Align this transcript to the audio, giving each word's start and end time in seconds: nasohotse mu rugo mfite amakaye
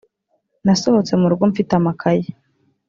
nasohotse 0.65 1.13
mu 1.21 1.25
rugo 1.31 1.43
mfite 1.51 1.71
amakaye 1.79 2.25